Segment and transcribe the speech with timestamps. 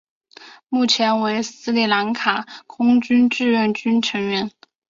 [0.67, 4.49] 目前为斯里兰卡空军志愿军成员。